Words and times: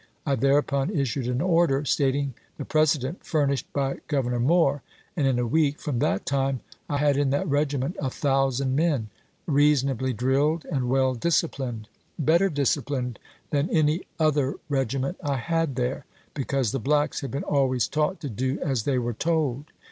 I 0.25 0.33
thereupon 0.33 0.89
issued 0.89 1.27
an 1.27 1.41
order, 1.41 1.85
stating 1.85 2.33
the 2.57 2.65
precedent 2.65 3.23
furnished 3.23 3.71
by 3.71 3.97
Governor 4.07 4.39
Moore, 4.39 4.81
and 5.15 5.27
in 5.27 5.37
a 5.37 5.45
week 5.45 5.79
from 5.79 5.99
that 5.99 6.25
time 6.25 6.61
I 6.89 6.97
had 6.97 7.17
in 7.17 7.29
that 7.29 7.47
regiment 7.47 7.97
a 7.99 8.09
thousand 8.09 8.75
men, 8.75 9.09
reasonably 9.45 10.11
drilled 10.11 10.65
and 10.71 10.89
well 10.89 11.13
disciplined; 11.13 11.87
better 12.17 12.49
disciplined 12.49 13.19
than 13.51 13.69
any 13.69 14.07
other 14.19 14.55
regiment 14.69 15.17
I 15.23 15.35
had 15.37 15.75
there, 15.75 16.05
because 16.33 16.71
the 16.71 16.79
blacks 16.79 17.19
Testimony, 17.19 17.43
^^^ 17.45 17.47
bccu 17.47 17.53
always 17.55 17.87
taught 17.87 18.19
to 18.21 18.29
do 18.31 18.57
as 18.61 18.85
they 18.85 18.97
were 18.97 19.13
told. 19.13 19.65